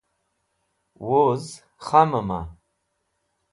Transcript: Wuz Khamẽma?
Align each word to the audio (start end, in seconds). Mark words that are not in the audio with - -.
Wuz 1.07 1.45
Khamẽma? 1.85 2.41